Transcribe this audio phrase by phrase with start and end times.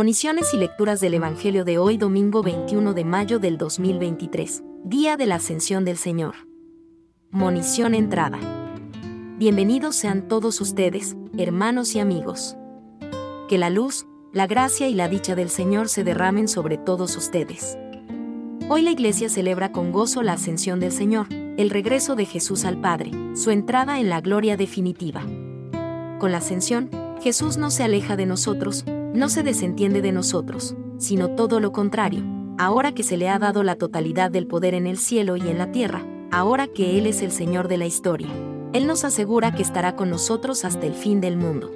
[0.00, 5.26] Moniciones y lecturas del Evangelio de hoy domingo 21 de mayo del 2023, Día de
[5.26, 6.36] la Ascensión del Señor.
[7.30, 8.38] Monición entrada.
[9.36, 12.56] Bienvenidos sean todos ustedes, hermanos y amigos.
[13.46, 17.76] Que la luz, la gracia y la dicha del Señor se derramen sobre todos ustedes.
[18.70, 21.26] Hoy la Iglesia celebra con gozo la ascensión del Señor,
[21.58, 25.20] el regreso de Jesús al Padre, su entrada en la gloria definitiva.
[26.18, 26.88] Con la ascensión,
[27.20, 32.22] Jesús no se aleja de nosotros, no se desentiende de nosotros, sino todo lo contrario,
[32.58, 35.58] ahora que se le ha dado la totalidad del poder en el cielo y en
[35.58, 38.28] la tierra, ahora que Él es el Señor de la historia.
[38.72, 41.72] Él nos asegura que estará con nosotros hasta el fin del mundo.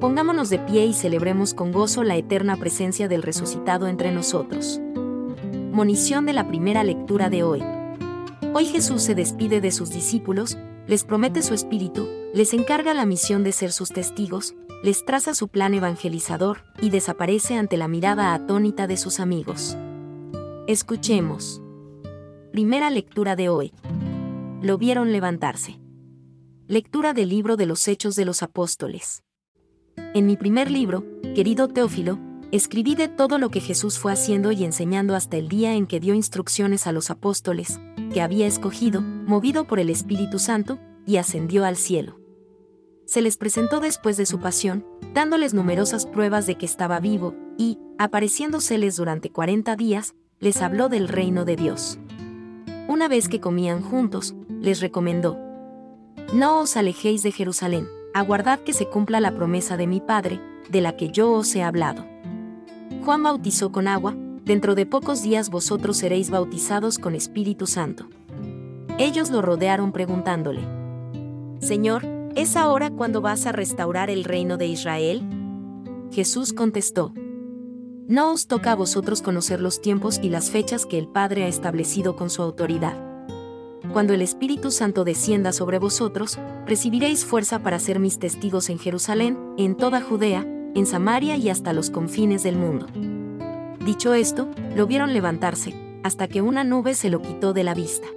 [0.00, 4.80] Pongámonos de pie y celebremos con gozo la eterna presencia del resucitado entre nosotros.
[5.72, 7.62] Monición de la primera lectura de hoy.
[8.54, 13.42] Hoy Jesús se despide de sus discípulos, les promete su espíritu, les encarga la misión
[13.42, 14.54] de ser sus testigos,
[14.86, 19.76] les traza su plan evangelizador y desaparece ante la mirada atónita de sus amigos.
[20.68, 21.60] Escuchemos.
[22.52, 23.72] Primera lectura de hoy.
[24.62, 25.80] Lo vieron levantarse.
[26.68, 29.24] Lectura del libro de los Hechos de los Apóstoles.
[30.14, 32.20] En mi primer libro, querido Teófilo,
[32.52, 35.98] escribí de todo lo que Jesús fue haciendo y enseñando hasta el día en que
[35.98, 37.80] dio instrucciones a los apóstoles,
[38.12, 42.20] que había escogido, movido por el Espíritu Santo, y ascendió al cielo
[43.16, 47.78] se les presentó después de su pasión, dándoles numerosas pruebas de que estaba vivo, y,
[47.96, 51.98] apareciéndoseles durante cuarenta días, les habló del reino de Dios.
[52.88, 55.38] Una vez que comían juntos, les recomendó,
[56.34, 60.82] No os alejéis de Jerusalén, aguardad que se cumpla la promesa de mi Padre, de
[60.82, 62.04] la que yo os he hablado.
[63.02, 64.14] Juan bautizó con agua,
[64.44, 68.08] dentro de pocos días vosotros seréis bautizados con Espíritu Santo.
[68.98, 70.60] Ellos lo rodearon preguntándole,
[71.60, 75.22] Señor, ¿Es ahora cuando vas a restaurar el reino de Israel?
[76.12, 77.14] Jesús contestó,
[78.08, 81.48] No os toca a vosotros conocer los tiempos y las fechas que el Padre ha
[81.48, 82.94] establecido con su autoridad.
[83.90, 89.38] Cuando el Espíritu Santo descienda sobre vosotros, recibiréis fuerza para ser mis testigos en Jerusalén,
[89.56, 90.42] en toda Judea,
[90.74, 92.86] en Samaria y hasta los confines del mundo.
[93.82, 98.08] Dicho esto, lo vieron levantarse, hasta que una nube se lo quitó de la vista.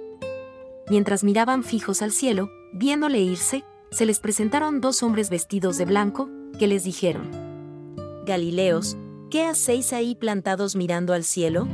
[0.90, 6.28] Mientras miraban fijos al cielo, viéndole irse, se les presentaron dos hombres vestidos de blanco,
[6.58, 7.30] que les dijeron,
[8.24, 8.96] Galileos,
[9.30, 11.66] ¿qué hacéis ahí plantados mirando al cielo?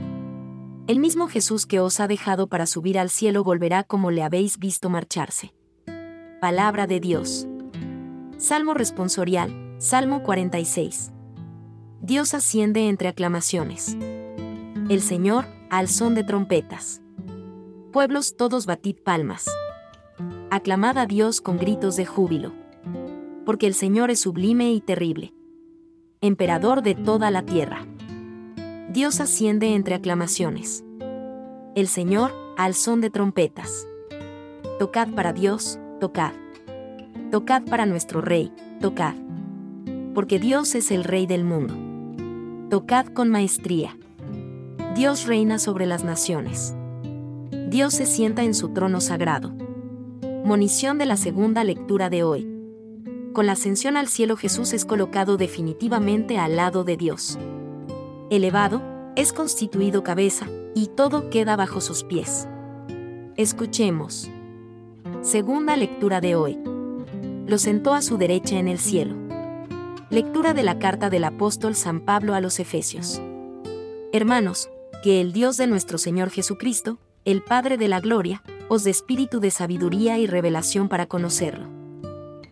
[0.87, 4.59] El mismo Jesús que os ha dejado para subir al cielo volverá como le habéis
[4.59, 5.53] visto marcharse.
[6.41, 7.47] Palabra de Dios.
[8.39, 11.13] Salmo responsorial, Salmo 46.
[12.01, 13.97] Dios asciende entre aclamaciones.
[14.89, 17.03] El Señor, al son de trompetas.
[17.93, 19.47] Pueblos todos batid palmas
[20.57, 22.53] aclamad a Dios con gritos de júbilo.
[23.45, 25.33] Porque el Señor es sublime y terrible.
[26.21, 27.87] Emperador de toda la tierra.
[28.91, 30.85] Dios asciende entre aclamaciones.
[31.75, 33.87] El Señor, al son de trompetas.
[34.79, 36.33] Tocad para Dios, tocad.
[37.31, 39.15] Tocad para nuestro Rey, tocad.
[40.15, 41.75] Porque Dios es el Rey del mundo.
[42.71, 43.97] Tocad con maestría.
[44.95, 46.75] Dios reina sobre las naciones.
[47.69, 49.53] Dios se sienta en su trono sagrado.
[50.47, 52.47] Monición de la segunda lectura de hoy.
[53.33, 57.37] Con la ascensión al cielo Jesús es colocado definitivamente al lado de Dios.
[58.31, 58.81] Elevado,
[59.17, 62.47] es constituido cabeza, y todo queda bajo sus pies.
[63.37, 64.31] Escuchemos.
[65.21, 66.57] Segunda lectura de hoy.
[67.49, 69.17] Lo sentó a su derecha en el cielo.
[70.11, 73.21] Lectura de la carta del apóstol San Pablo a los Efesios.
[74.13, 74.71] Hermanos,
[75.03, 79.41] que el Dios de nuestro Señor Jesucristo, el Padre de la Gloria, os de espíritu
[79.41, 81.69] de sabiduría y revelación para conocerlo.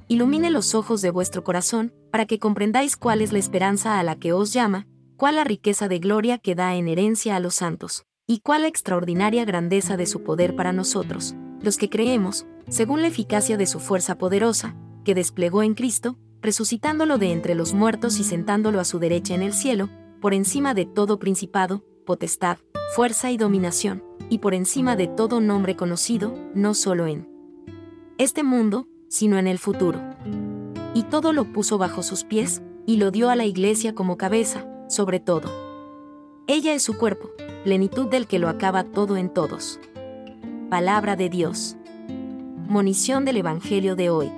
[0.06, 4.16] Ilumine los ojos de vuestro corazón, para que comprendáis cuál es la esperanza a la
[4.16, 4.86] que os llama,
[5.16, 8.68] cuál la riqueza de gloria que da en herencia a los santos, y cuál la
[8.68, 13.80] extraordinaria grandeza de su poder para nosotros, los que creemos, según la eficacia de su
[13.80, 18.98] fuerza poderosa, que desplegó en Cristo, resucitándolo de entre los muertos y sentándolo a su
[18.98, 19.88] derecha en el cielo,
[20.20, 22.58] por encima de todo principado, potestad,
[22.94, 27.28] fuerza y dominación y por encima de todo nombre conocido, no solo en
[28.18, 30.00] este mundo, sino en el futuro.
[30.94, 34.66] Y todo lo puso bajo sus pies, y lo dio a la iglesia como cabeza,
[34.88, 35.50] sobre todo.
[36.46, 37.30] Ella es su cuerpo,
[37.64, 39.80] plenitud del que lo acaba todo en todos.
[40.68, 41.76] Palabra de Dios.
[42.68, 44.30] Monición del Evangelio de hoy.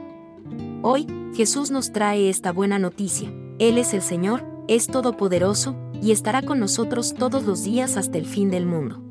[0.82, 3.32] Hoy, Jesús nos trae esta buena noticia.
[3.58, 8.26] Él es el Señor, es todopoderoso, y estará con nosotros todos los días hasta el
[8.26, 9.02] fin del mundo.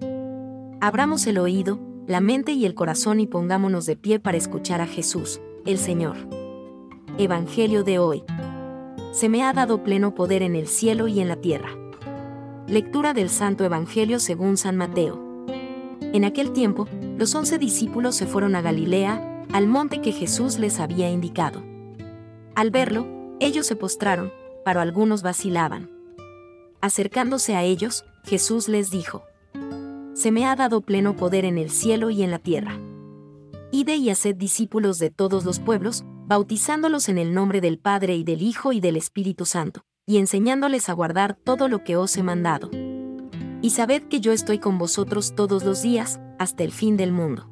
[0.81, 4.87] Abramos el oído, la mente y el corazón y pongámonos de pie para escuchar a
[4.87, 6.15] Jesús, el Señor.
[7.17, 8.23] Evangelio de hoy.
[9.11, 11.69] se me ha dado pleno poder en el cielo y en la tierra.
[12.67, 15.45] Lectura del Santo Evangelio según San Mateo.
[16.01, 20.79] En aquel tiempo, los once discípulos se fueron a Galilea, al monte que Jesús les
[20.81, 21.63] había indicado.
[22.55, 23.07] Al verlo,
[23.39, 24.31] ellos se postraron,
[24.65, 25.94] pero algunos vacilaban.
[26.81, 29.23] Acercándose a ellos, Jesús les dijo,
[30.13, 32.79] Se me ha dado pleno poder en el cielo y en la tierra.
[33.71, 38.23] Ide y haced discípulos de todos los pueblos, bautizándolos en el nombre del Padre y
[38.23, 42.23] del Hijo y del Espíritu Santo, y enseñándoles a guardar todo lo que os he
[42.23, 42.69] mandado.
[43.61, 47.49] Y sabed que yo estoy con vosotros todos los días, hasta el fin del mundo.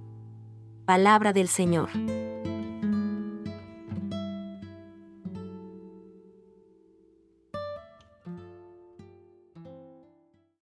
[0.86, 1.90] Palabra del Señor.